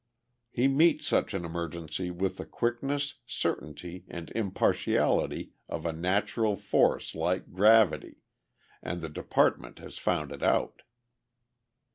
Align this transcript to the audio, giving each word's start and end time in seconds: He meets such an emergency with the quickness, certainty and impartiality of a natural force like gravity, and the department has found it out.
He 0.49 0.67
meets 0.67 1.05
such 1.05 1.35
an 1.35 1.45
emergency 1.45 2.09
with 2.09 2.37
the 2.37 2.45
quickness, 2.47 3.19
certainty 3.27 4.03
and 4.09 4.31
impartiality 4.31 5.51
of 5.69 5.85
a 5.85 5.93
natural 5.93 6.55
force 6.55 7.13
like 7.13 7.51
gravity, 7.53 8.23
and 8.81 9.03
the 9.03 9.09
department 9.09 9.77
has 9.77 9.99
found 9.99 10.31
it 10.31 10.41
out. 10.41 10.81